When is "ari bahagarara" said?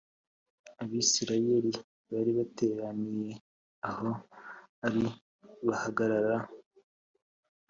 4.85-6.37